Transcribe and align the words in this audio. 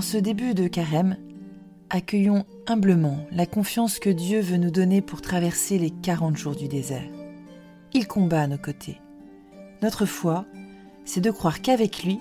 En 0.00 0.02
ce 0.02 0.16
début 0.16 0.54
de 0.54 0.66
carême, 0.66 1.18
accueillons 1.90 2.46
humblement 2.66 3.26
la 3.32 3.44
confiance 3.44 3.98
que 3.98 4.08
Dieu 4.08 4.40
veut 4.40 4.56
nous 4.56 4.70
donner 4.70 5.02
pour 5.02 5.20
traverser 5.20 5.78
les 5.78 5.90
40 5.90 6.38
jours 6.38 6.56
du 6.56 6.68
désert. 6.68 7.06
Il 7.92 8.08
combat 8.08 8.40
à 8.40 8.46
nos 8.46 8.56
côtés. 8.56 8.98
Notre 9.82 10.06
foi, 10.06 10.46
c'est 11.04 11.20
de 11.20 11.30
croire 11.30 11.60
qu'avec 11.60 12.02
lui, 12.02 12.18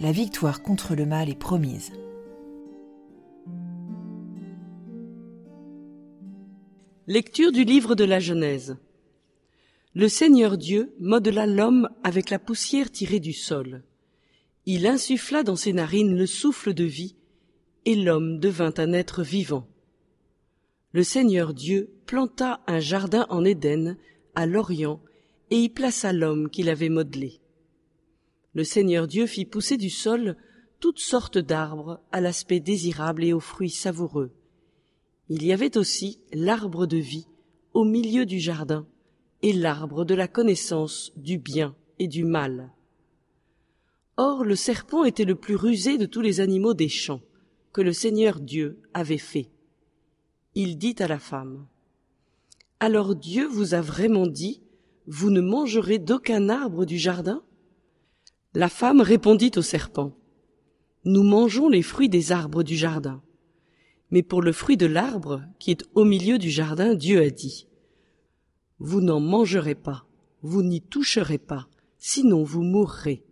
la 0.00 0.10
victoire 0.10 0.62
contre 0.62 0.94
le 0.94 1.04
mal 1.04 1.28
est 1.28 1.38
promise. 1.38 1.92
Lecture 7.06 7.52
du 7.52 7.64
livre 7.64 7.94
de 7.94 8.04
la 8.04 8.20
Genèse. 8.20 8.78
Le 9.94 10.08
Seigneur 10.08 10.56
Dieu 10.56 10.94
modela 10.98 11.46
l'homme 11.46 11.90
avec 12.04 12.30
la 12.30 12.38
poussière 12.38 12.90
tirée 12.90 13.20
du 13.20 13.34
sol. 13.34 13.82
Il 14.70 14.86
insuffla 14.86 15.44
dans 15.44 15.56
ses 15.56 15.72
narines 15.72 16.14
le 16.14 16.26
souffle 16.26 16.74
de 16.74 16.84
vie, 16.84 17.16
et 17.86 17.94
l'homme 17.94 18.38
devint 18.38 18.74
un 18.76 18.92
être 18.92 19.22
vivant. 19.22 19.66
Le 20.92 21.02
Seigneur 21.02 21.54
Dieu 21.54 21.88
planta 22.04 22.60
un 22.66 22.78
jardin 22.78 23.26
en 23.30 23.46
Éden, 23.46 23.96
à 24.34 24.44
l'Orient, 24.44 25.00
et 25.50 25.56
y 25.56 25.70
plaça 25.70 26.12
l'homme 26.12 26.50
qu'il 26.50 26.68
avait 26.68 26.90
modelé. 26.90 27.40
Le 28.52 28.62
Seigneur 28.62 29.06
Dieu 29.06 29.24
fit 29.26 29.46
pousser 29.46 29.78
du 29.78 29.88
sol 29.88 30.36
toutes 30.80 31.00
sortes 31.00 31.38
d'arbres 31.38 32.02
à 32.12 32.20
l'aspect 32.20 32.60
désirable 32.60 33.24
et 33.24 33.32
aux 33.32 33.40
fruits 33.40 33.70
savoureux. 33.70 34.32
Il 35.30 35.46
y 35.46 35.54
avait 35.54 35.78
aussi 35.78 36.20
l'arbre 36.34 36.84
de 36.84 36.98
vie 36.98 37.26
au 37.72 37.84
milieu 37.84 38.26
du 38.26 38.38
jardin, 38.38 38.86
et 39.40 39.54
l'arbre 39.54 40.04
de 40.04 40.14
la 40.14 40.28
connaissance 40.28 41.10
du 41.16 41.38
bien 41.38 41.74
et 41.98 42.06
du 42.06 42.24
mal. 42.24 42.70
Or 44.20 44.44
le 44.44 44.56
serpent 44.56 45.04
était 45.04 45.24
le 45.24 45.36
plus 45.36 45.54
rusé 45.54 45.96
de 45.96 46.04
tous 46.04 46.20
les 46.20 46.40
animaux 46.40 46.74
des 46.74 46.88
champs 46.88 47.20
que 47.72 47.80
le 47.80 47.92
Seigneur 47.92 48.40
Dieu 48.40 48.80
avait 48.92 49.16
fait. 49.16 49.48
Il 50.56 50.76
dit 50.76 50.96
à 50.98 51.06
la 51.06 51.20
femme. 51.20 51.68
Alors 52.80 53.14
Dieu 53.14 53.46
vous 53.46 53.74
a 53.74 53.80
vraiment 53.80 54.26
dit, 54.26 54.60
vous 55.06 55.30
ne 55.30 55.40
mangerez 55.40 56.00
d'aucun 56.00 56.48
arbre 56.48 56.84
du 56.84 56.98
jardin? 56.98 57.44
La 58.54 58.68
femme 58.68 59.02
répondit 59.02 59.52
au 59.54 59.62
serpent. 59.62 60.18
Nous 61.04 61.22
mangeons 61.22 61.68
les 61.68 61.82
fruits 61.82 62.08
des 62.08 62.32
arbres 62.32 62.64
du 62.64 62.74
jardin. 62.74 63.22
Mais 64.10 64.24
pour 64.24 64.42
le 64.42 64.50
fruit 64.50 64.76
de 64.76 64.86
l'arbre 64.86 65.44
qui 65.60 65.70
est 65.70 65.84
au 65.94 66.04
milieu 66.04 66.38
du 66.38 66.50
jardin, 66.50 66.96
Dieu 66.96 67.22
a 67.22 67.30
dit. 67.30 67.68
Vous 68.80 69.00
n'en 69.00 69.20
mangerez 69.20 69.76
pas, 69.76 70.06
vous 70.42 70.64
n'y 70.64 70.80
toucherez 70.80 71.38
pas, 71.38 71.68
sinon 71.98 72.42
vous 72.42 72.64
mourrez. 72.64 73.22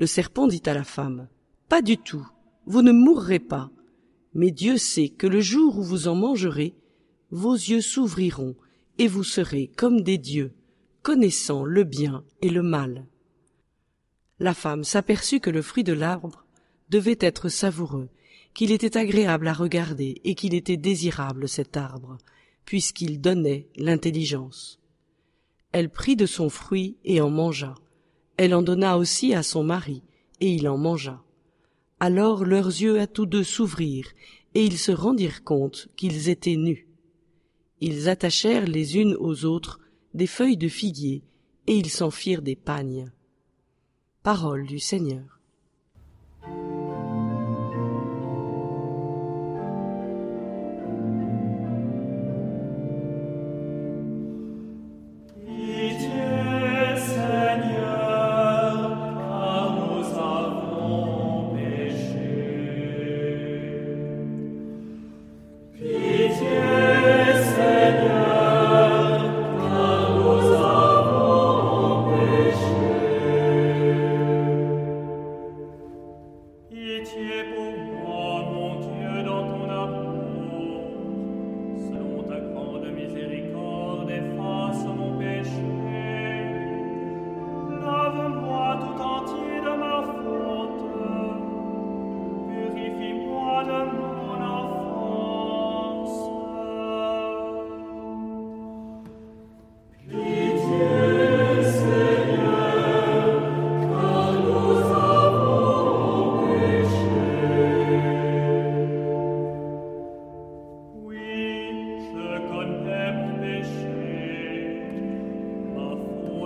Le 0.00 0.06
serpent 0.06 0.46
dit 0.46 0.62
à 0.64 0.72
la 0.72 0.82
femme, 0.82 1.28
Pas 1.68 1.82
du 1.82 1.98
tout, 1.98 2.26
vous 2.64 2.80
ne 2.80 2.90
mourrez 2.90 3.38
pas. 3.38 3.70
Mais 4.32 4.50
Dieu 4.50 4.78
sait 4.78 5.10
que 5.10 5.26
le 5.26 5.42
jour 5.42 5.76
où 5.76 5.82
vous 5.82 6.08
en 6.08 6.14
mangerez, 6.14 6.74
vos 7.30 7.52
yeux 7.52 7.82
s'ouvriront 7.82 8.56
et 8.96 9.06
vous 9.08 9.24
serez 9.24 9.70
comme 9.76 10.00
des 10.00 10.16
dieux, 10.16 10.54
connaissant 11.02 11.66
le 11.66 11.84
bien 11.84 12.24
et 12.40 12.48
le 12.48 12.62
mal. 12.62 13.04
La 14.38 14.54
femme 14.54 14.84
s'aperçut 14.84 15.38
que 15.38 15.50
le 15.50 15.60
fruit 15.60 15.84
de 15.84 15.92
l'arbre 15.92 16.46
devait 16.88 17.18
être 17.20 17.50
savoureux, 17.50 18.08
qu'il 18.54 18.72
était 18.72 18.96
agréable 18.96 19.48
à 19.48 19.52
regarder 19.52 20.22
et 20.24 20.34
qu'il 20.34 20.54
était 20.54 20.78
désirable 20.78 21.46
cet 21.46 21.76
arbre, 21.76 22.16
puisqu'il 22.64 23.20
donnait 23.20 23.68
l'intelligence. 23.76 24.80
Elle 25.72 25.90
prit 25.90 26.16
de 26.16 26.24
son 26.24 26.48
fruit 26.48 26.96
et 27.04 27.20
en 27.20 27.28
mangea. 27.28 27.74
Elle 28.42 28.54
en 28.54 28.62
donna 28.62 28.96
aussi 28.96 29.34
à 29.34 29.42
son 29.42 29.62
mari, 29.62 30.02
et 30.40 30.50
il 30.50 30.66
en 30.66 30.78
mangea. 30.78 31.22
Alors 31.98 32.46
leurs 32.46 32.68
yeux 32.68 32.98
à 32.98 33.06
tous 33.06 33.26
deux 33.26 33.44
s'ouvrirent, 33.44 34.14
et 34.54 34.64
ils 34.64 34.78
se 34.78 34.92
rendirent 34.92 35.44
compte 35.44 35.88
qu'ils 35.94 36.30
étaient 36.30 36.56
nus. 36.56 36.88
Ils 37.82 38.08
attachèrent 38.08 38.66
les 38.66 38.96
unes 38.96 39.14
aux 39.20 39.44
autres 39.44 39.78
des 40.14 40.26
feuilles 40.26 40.56
de 40.56 40.68
figuier, 40.68 41.22
et 41.66 41.76
ils 41.76 41.90
s'en 41.90 42.10
firent 42.10 42.40
des 42.40 42.56
pagnes. 42.56 43.12
Parole 44.22 44.66
du 44.66 44.78
Seigneur. 44.78 45.39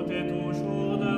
tout 0.06 0.24
toujours 0.28 1.13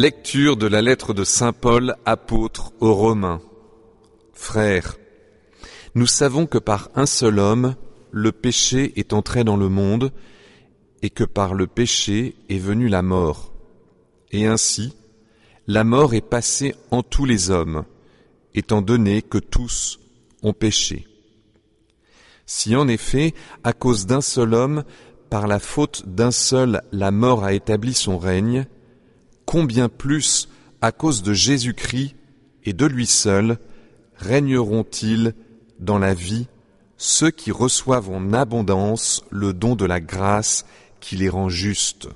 Lecture 0.00 0.56
de 0.56 0.66
la 0.66 0.80
lettre 0.80 1.12
de 1.12 1.24
Saint 1.24 1.52
Paul, 1.52 1.94
apôtre 2.06 2.72
aux 2.80 2.94
Romains. 2.94 3.42
Frères, 4.32 4.96
nous 5.94 6.06
savons 6.06 6.46
que 6.46 6.56
par 6.56 6.88
un 6.94 7.04
seul 7.04 7.38
homme, 7.38 7.74
le 8.10 8.32
péché 8.32 8.98
est 8.98 9.12
entré 9.12 9.44
dans 9.44 9.58
le 9.58 9.68
monde, 9.68 10.10
et 11.02 11.10
que 11.10 11.24
par 11.24 11.52
le 11.52 11.66
péché 11.66 12.34
est 12.48 12.56
venue 12.56 12.88
la 12.88 13.02
mort. 13.02 13.52
Et 14.32 14.46
ainsi, 14.46 14.96
la 15.66 15.84
mort 15.84 16.14
est 16.14 16.26
passée 16.26 16.74
en 16.90 17.02
tous 17.02 17.26
les 17.26 17.50
hommes, 17.50 17.84
étant 18.54 18.80
donné 18.80 19.20
que 19.20 19.36
tous 19.36 20.00
ont 20.42 20.54
péché. 20.54 21.06
Si 22.46 22.74
en 22.74 22.88
effet, 22.88 23.34
à 23.64 23.74
cause 23.74 24.06
d'un 24.06 24.22
seul 24.22 24.54
homme, 24.54 24.82
par 25.28 25.46
la 25.46 25.58
faute 25.58 26.04
d'un 26.06 26.30
seul, 26.30 26.80
la 26.90 27.10
mort 27.10 27.44
a 27.44 27.52
établi 27.52 27.92
son 27.92 28.16
règne, 28.16 28.66
combien 29.50 29.88
plus, 29.88 30.48
à 30.80 30.92
cause 30.92 31.24
de 31.24 31.32
Jésus-Christ 31.32 32.14
et 32.62 32.72
de 32.72 32.86
lui 32.86 33.04
seul, 33.04 33.58
régneront-ils 34.14 35.34
dans 35.80 35.98
la 35.98 36.14
vie 36.14 36.46
ceux 36.96 37.32
qui 37.32 37.50
reçoivent 37.50 38.10
en 38.10 38.32
abondance 38.32 39.24
le 39.28 39.52
don 39.52 39.74
de 39.74 39.84
la 39.84 39.98
grâce 39.98 40.66
qui 41.00 41.16
les 41.16 41.28
rend 41.28 41.48
justes? 41.48 42.08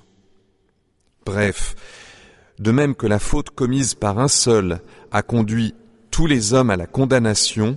Bref, 1.27 1.75
de 2.61 2.71
même 2.71 2.95
que 2.95 3.09
la 3.09 3.19
faute 3.19 3.51
commise 3.51 3.95
par 3.97 4.21
un 4.21 4.29
seul 4.29 4.81
a 5.11 5.23
conduit 5.23 5.75
tous 6.13 6.29
les 6.29 6.53
hommes 6.53 6.71
à 6.71 6.77
la 6.77 6.87
condamnation, 6.87 7.77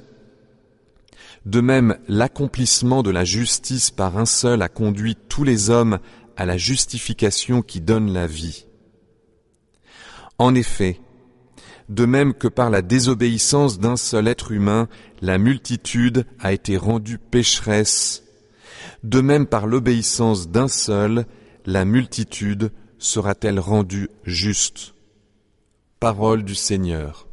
de 1.48 1.62
même 1.62 1.98
l'accomplissement 2.08 3.02
de 3.02 3.10
la 3.10 3.26
justice 3.26 3.90
par 3.90 4.20
un 4.20 4.28
seul 4.28 4.62
a 4.62 4.70
conduit 4.70 5.18
tous 5.30 5.44
les 5.44 5.72
hommes 5.72 5.98
à 6.36 6.46
la 6.46 6.58
justification 6.58 7.64
qui 7.64 7.82
donne 7.82 8.14
la 8.14 8.28
vie. 8.28 8.67
En 10.40 10.54
effet, 10.56 11.00
de 11.90 12.06
même 12.06 12.34
que 12.34 12.48
par 12.48 12.70
la 12.70 12.82
désobéissance 12.82 13.80
d'un 13.80 13.96
seul 13.96 14.28
être 14.28 14.52
humain, 14.52 14.88
la 15.22 15.38
multitude 15.38 16.26
a 16.40 16.54
été 16.54 16.78
rendue 16.78 17.18
pécheresse, 17.18 18.24
de 19.04 19.22
même 19.22 19.48
par 19.48 19.68
l'obéissance 19.68 20.50
d'un 20.50 20.68
seul, 20.68 21.26
la 21.66 21.86
multitude 21.86 22.72
sera-t-elle 23.00 23.60
rendue 23.60 24.10
juste? 24.24 24.94
Parole 26.00 26.44
du 26.44 26.56
Seigneur. 26.56 27.27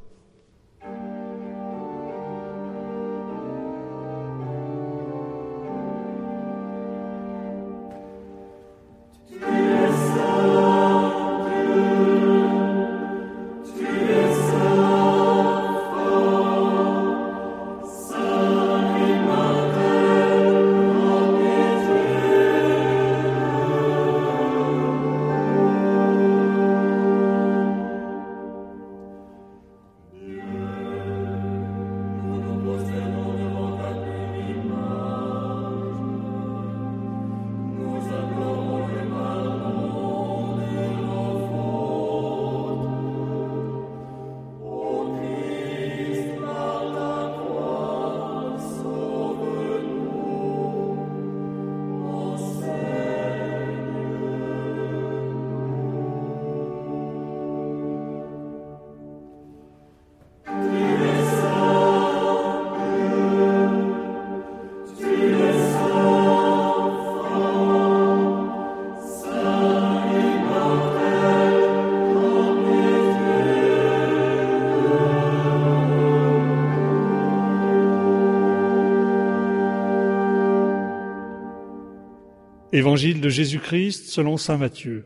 Évangile 82.75 83.21
de 83.21 83.29
Jésus-Christ 83.29 84.07
selon 84.07 84.37
Saint 84.37 84.57
Matthieu. 84.57 85.05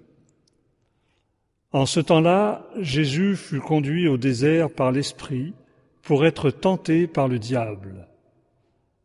En 1.70 1.84
ce 1.84 2.00
temps-là, 2.00 2.66
Jésus 2.80 3.36
fut 3.36 3.60
conduit 3.60 4.08
au 4.08 4.16
désert 4.16 4.70
par 4.70 4.90
l'Esprit 4.90 5.52
pour 6.00 6.24
être 6.24 6.50
tenté 6.50 7.06
par 7.06 7.28
le 7.28 7.38
diable. 7.38 8.08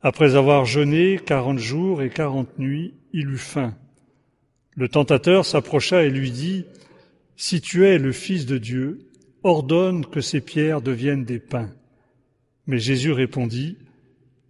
Après 0.01 0.35
avoir 0.37 0.63
jeûné 0.63 1.19
quarante 1.19 1.57
jours 1.57 2.01
et 2.01 2.09
quarante 2.09 2.57
nuits, 2.57 2.93
il 3.11 3.31
eut 3.31 3.37
faim. 3.37 3.75
Le 4.77 4.87
tentateur 4.87 5.45
s'approcha 5.45 6.03
et 6.03 6.09
lui 6.09 6.31
dit, 6.31 6.63
Si 7.35 7.59
tu 7.59 7.85
es 7.85 7.97
le 7.97 8.13
Fils 8.13 8.45
de 8.45 8.57
Dieu, 8.57 9.09
ordonne 9.43 10.05
que 10.05 10.21
ces 10.21 10.39
pierres 10.39 10.81
deviennent 10.81 11.25
des 11.25 11.39
pains. 11.39 11.73
Mais 12.65 12.79
Jésus 12.79 13.11
répondit, 13.11 13.77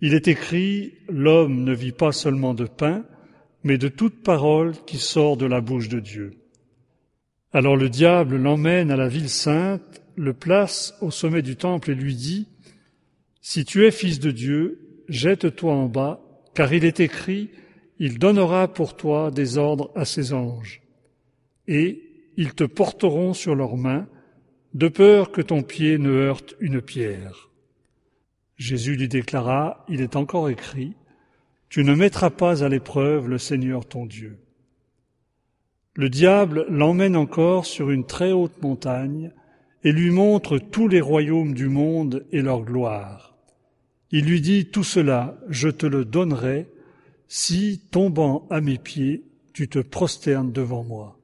Il 0.02 0.14
est 0.14 0.28
écrit, 0.28 0.94
L'homme 1.10 1.64
ne 1.64 1.74
vit 1.74 1.94
pas 1.94 2.12
seulement 2.12 2.54
de 2.54 2.66
pain, 2.66 3.06
mais 3.64 3.78
de 3.78 3.88
toute 3.88 4.24
parole 4.24 4.74
qui 4.86 4.98
sort 4.98 5.38
de 5.38 5.46
la 5.46 5.62
bouche 5.62 5.90
de 5.90 6.00
Dieu. 6.00 6.32
Alors 7.52 7.78
le 7.78 7.90
diable 7.90 8.38
l'emmène 8.38 8.92
à 8.92 8.96
la 8.96 9.08
ville 9.08 9.30
sainte, 9.30 10.02
le 10.16 10.34
place 10.34 10.96
au 11.02 11.12
sommet 11.12 11.42
du 11.42 11.56
temple 11.56 11.92
et 11.92 11.96
lui 11.96 12.16
dit, 12.16 12.48
Si 13.42 13.66
tu 13.66 13.86
es 13.86 13.92
fils 13.92 14.20
de 14.20 14.32
Dieu, 14.32 15.04
jette-toi 15.08 15.74
en 15.74 15.88
bas, 15.88 16.22
car 16.54 16.74
il 16.74 16.84
est 16.84 17.00
écrit, 17.00 17.50
Il 18.00 18.20
donnera 18.20 18.68
pour 18.68 18.96
toi 18.96 19.32
des 19.32 19.58
ordres 19.58 19.92
à 19.96 20.06
ses 20.06 20.34
anges, 20.34 20.82
et 21.68 22.02
ils 22.38 22.54
te 22.54 22.64
porteront 22.64 23.34
sur 23.34 23.56
leurs 23.56 23.78
mains, 23.78 24.08
de 24.74 24.88
peur 24.88 25.32
que 25.32 25.42
ton 25.42 25.62
pied 25.62 26.00
ne 26.00 26.10
heurte 26.10 26.56
une 26.60 26.82
pierre. 26.82 27.52
Jésus 28.58 28.96
lui 28.96 29.08
déclara, 29.08 29.86
Il 29.88 30.02
est 30.02 30.16
encore 30.16 30.50
écrit, 30.50 30.96
tu 31.74 31.84
ne 31.84 31.96
mettras 31.96 32.30
pas 32.30 32.64
à 32.64 32.70
l'épreuve 32.70 33.28
le 33.28 33.40
Seigneur 33.40 33.88
ton 33.88 34.06
Dieu. 34.06 34.38
Le 35.96 36.08
diable 36.08 36.68
l'emmène 36.70 37.16
encore 37.16 37.66
sur 37.66 37.90
une 37.90 38.06
très 38.06 38.32
haute 38.32 38.62
montagne 38.62 39.32
et 39.84 39.92
lui 39.92 40.12
montre 40.12 40.60
tous 40.60 40.88
les 40.88 41.02
royaumes 41.02 41.56
du 41.56 41.70
monde 41.70 42.28
et 42.32 42.44
leur 42.44 42.62
gloire. 42.62 43.36
Il 44.12 44.26
lui 44.26 44.40
dit, 44.40 44.68
Tout 44.68 44.84
cela, 44.84 45.36
je 45.50 45.68
te 45.68 45.88
le 45.88 46.06
donnerai 46.06 46.68
si, 47.28 47.82
tombant 47.90 48.46
à 48.52 48.62
mes 48.62 48.78
pieds, 48.78 49.24
tu 49.52 49.68
te 49.68 49.80
prosternes 49.80 50.52
devant 50.52 50.84
moi. 50.84 51.18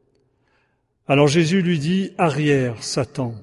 Alors 1.05 1.27
Jésus 1.27 1.61
lui 1.61 1.77
dit, 1.77 2.09
Arrière, 2.17 2.81
Satan, 2.81 3.35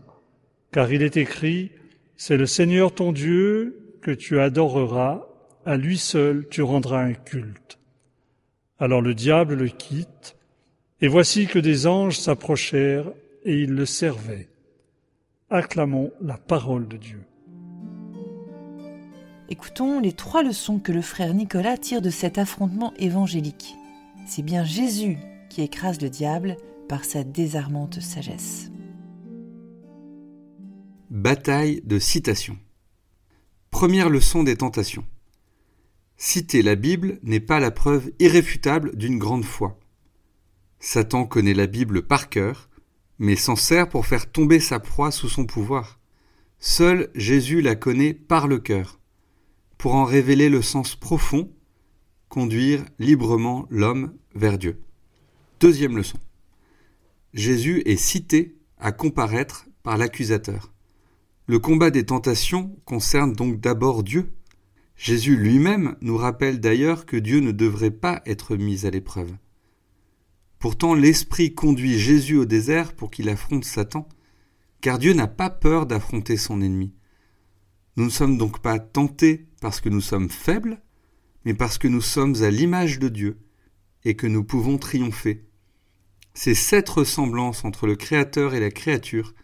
car 0.73 0.93
il 0.93 1.03
est 1.03 1.17
écrit, 1.17 1.71
C'est 2.17 2.37
le 2.37 2.47
Seigneur 2.47 2.93
ton 2.93 3.13
Dieu 3.13 3.95
que 4.03 4.11
tu 4.11 4.41
adoreras 4.41 5.25
à 5.67 5.77
lui 5.77 5.99
seul 5.99 6.47
tu 6.49 6.63
rendras 6.63 7.03
un 7.03 7.13
culte. 7.13 7.79
Alors 8.79 9.03
le 9.03 9.15
diable 9.15 9.55
le 9.55 9.69
quitte, 9.69 10.37
et 11.01 11.09
voici 11.09 11.47
que 11.47 11.59
des 11.59 11.87
anges 11.87 12.19
s'approchèrent 12.19 13.13
et 13.45 13.61
ils 13.61 13.73
le 13.73 13.85
servaient. 13.85 14.49
Acclamons 15.51 16.13
la 16.21 16.39
parole 16.39 16.89
de 16.89 16.97
Dieu. 16.97 17.23
Écoutons 19.49 20.01
les 20.01 20.13
trois 20.13 20.43
leçons 20.43 20.79
que 20.79 20.93
le 20.93 21.03
frère 21.03 21.35
Nicolas 21.35 21.77
tire 21.77 22.03
de 22.03 22.11
cet 22.11 22.39
affrontement 22.39 22.95
évangélique. 22.99 23.75
C'est 24.27 24.43
bien 24.43 24.65
Jésus 24.65 25.19
qui 25.51 25.63
écrase 25.63 26.01
le 26.01 26.11
diable 26.11 26.57
par 26.89 27.05
sa 27.05 27.25
désarmante 27.25 28.01
sagesse. 28.01 28.71
Bataille 31.11 31.81
de 31.85 31.99
citation. 31.99 32.57
Première 33.71 34.11
leçon 34.11 34.43
des 34.43 34.57
tentations. 34.57 35.05
Citer 36.19 36.63
la 36.63 36.77
Bible 36.77 37.19
n'est 37.23 37.41
pas 37.41 37.61
la 37.61 37.71
preuve 37.71 38.11
irréfutable 38.19 38.97
d'une 38.97 39.19
grande 39.19 39.45
foi. 39.45 39.79
Satan 40.81 41.27
connaît 41.27 41.55
la 41.55 41.67
Bible 41.67 42.07
par 42.07 42.29
cœur, 42.29 42.69
mais 43.19 43.37
s'en 43.37 43.57
sert 43.57 43.89
pour 43.89 44.07
faire 44.07 44.31
tomber 44.31 44.61
sa 44.61 44.79
proie 44.79 45.11
sous 45.11 45.29
son 45.29 45.47
pouvoir. 45.47 46.01
Seul 46.59 47.11
Jésus 47.15 47.61
la 47.61 47.75
connaît 47.75 48.15
par 48.15 48.49
le 48.49 48.59
cœur, 48.59 48.99
pour 49.79 49.95
en 49.95 50.05
révéler 50.05 50.49
le 50.49 50.63
sens 50.63 50.97
profond, 50.97 51.53
conduire 52.29 52.85
librement 52.99 53.67
l'homme 53.71 54.15
vers 54.35 54.59
Dieu. 54.59 54.81
Deuxième 55.61 55.97
leçon. 55.97 56.19
Jésus 57.35 57.83
est 57.85 57.97
cité 57.97 58.57
à 58.79 58.93
comparaître 58.93 59.67
par 59.83 59.99
l'accusateur. 59.99 60.73
Le 61.47 61.59
combat 61.59 61.91
des 61.91 62.07
tentations 62.07 62.77
concerne 62.85 63.33
donc 63.33 63.61
d'abord 63.61 64.03
Dieu. 64.03 64.33
Jésus 64.97 65.37
lui-même 65.37 65.97
nous 66.01 66.17
rappelle 66.17 66.59
d'ailleurs 66.59 67.05
que 67.07 67.17
Dieu 67.17 67.41
ne 67.41 67.53
devrait 67.53 67.91
pas 67.91 68.23
être 68.25 68.57
mis 68.57 68.87
à 68.87 68.91
l'épreuve. 68.91 69.37
Pourtant 70.59 70.95
l'Esprit 70.95 71.55
conduit 71.55 71.99
Jésus 71.99 72.37
au 72.37 72.47
désert 72.47 72.95
pour 72.95 73.11
qu'il 73.11 73.29
affronte 73.29 73.65
Satan, 73.65 74.09
car 74.81 74.99
Dieu 74.99 75.13
n'a 75.13 75.27
pas 75.29 75.51
peur 75.51 75.87
d'affronter 75.87 76.37
son 76.37 76.63
ennemi. 76.63 76.95
Nous 77.97 78.05
ne 78.05 78.11
sommes 78.11 78.39
donc 78.39 78.61
pas 78.61 78.79
tentés 78.79 79.47
parce 79.61 79.81
que 79.81 79.89
nous 79.89 80.01
sommes 80.01 80.31
faibles, 80.31 80.83
mais 81.45 81.55
parce 81.55 81.79
que 81.79 81.89
nous 81.89 82.01
sommes 82.01 82.43
à 82.43 82.51
l'image 82.51 82.99
de 82.99 83.09
Dieu 83.09 83.39
et 84.05 84.17
que 84.17 84.27
nous 84.27 84.45
pouvons 84.45 84.79
triompher. 84.79 85.47
C'est 86.35 86.55
cette 86.55 86.89
ressemblance 86.89 87.65
entre 87.65 87.87
le 87.87 87.97
Créateur 87.97 88.55
et 88.55 88.61
la 88.61 88.71
créature 88.71 89.35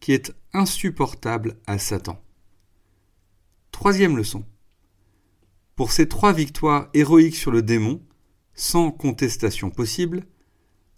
qui 0.00 0.12
est 0.12 0.34
insupportable 0.52 1.58
à 1.66 1.78
Satan. 1.78 2.22
Troisième 3.72 4.16
leçon. 4.16 4.44
Pour 5.76 5.92
ces 5.92 6.08
trois 6.08 6.32
victoires 6.32 6.88
héroïques 6.94 7.36
sur 7.36 7.50
le 7.50 7.60
démon, 7.60 8.00
sans 8.54 8.90
contestation 8.90 9.68
possible, 9.68 10.24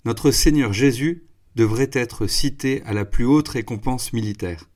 notre 0.04 0.30
Seigneur 0.30 0.72
Jésus 0.72 1.26
devrait 1.56 1.90
être 1.92 2.28
cité 2.28 2.84
à 2.84 2.94
la 2.94 3.04
plus 3.04 3.24
haute 3.24 3.48
récompense 3.48 4.12
militaire. 4.12 4.70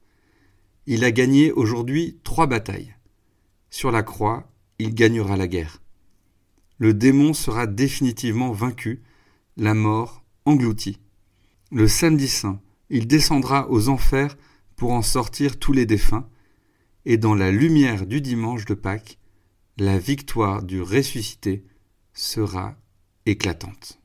Il 0.87 1.04
a 1.04 1.12
gagné 1.12 1.52
aujourd'hui 1.52 2.18
trois 2.25 2.49
batailles. 2.49 2.97
Sur 3.71 3.92
la 3.92 4.02
croix, 4.02 4.52
il 4.80 4.92
gagnera 4.92 5.37
la 5.37 5.47
guerre. 5.47 5.80
Le 6.78 6.94
démon 6.94 7.32
sera 7.32 7.68
définitivement 7.68 8.50
vaincu, 8.50 9.04
la 9.56 9.73
mort 9.73 10.25
engloutie. 10.47 10.99
Le 11.71 11.87
samedi 11.87 12.26
saint, 12.26 12.61
il 12.90 13.06
descendra 13.06 13.71
aux 13.71 13.88
enfers 13.88 14.37
pour 14.75 14.90
en 14.90 15.02
sortir 15.02 15.61
tous 15.61 15.73
les 15.73 15.87
défunts, 15.87 16.28
et 17.04 17.18
dans 17.18 17.37
la 17.37 17.52
lumière 17.52 18.04
du 18.04 18.21
dimanche 18.21 18.64
de 18.64 18.75
Pâques, 18.75 19.21
la 19.82 19.98
victoire 19.98 20.62
du 20.62 20.80
ressuscité 20.80 21.64
sera 22.14 22.76
éclatante. 23.26 23.98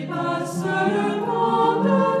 passe 0.00 0.64
le 0.64 1.24
temps 1.24 2.11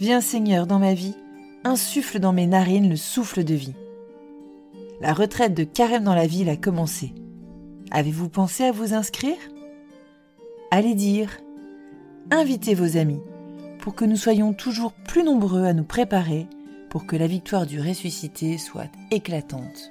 Viens 0.00 0.22
Seigneur 0.22 0.66
dans 0.66 0.78
ma 0.78 0.94
vie, 0.94 1.14
insuffle 1.62 2.20
dans 2.20 2.32
mes 2.32 2.46
narines 2.46 2.88
le 2.88 2.96
souffle 2.96 3.44
de 3.44 3.52
vie. 3.52 3.74
La 5.02 5.12
retraite 5.12 5.52
de 5.52 5.62
Carême 5.62 6.04
dans 6.04 6.14
la 6.14 6.26
ville 6.26 6.48
a 6.48 6.56
commencé. 6.56 7.12
Avez-vous 7.90 8.30
pensé 8.30 8.64
à 8.64 8.72
vous 8.72 8.94
inscrire? 8.94 9.36
Allez 10.70 10.94
dire, 10.94 11.28
invitez 12.30 12.74
vos 12.74 12.96
amis 12.96 13.20
pour 13.80 13.94
que 13.94 14.06
nous 14.06 14.16
soyons 14.16 14.54
toujours 14.54 14.92
plus 14.92 15.22
nombreux 15.22 15.64
à 15.64 15.74
nous 15.74 15.84
préparer 15.84 16.46
pour 16.88 17.04
que 17.04 17.16
la 17.16 17.26
victoire 17.26 17.66
du 17.66 17.78
ressuscité 17.78 18.56
soit 18.56 18.88
éclatante. 19.10 19.90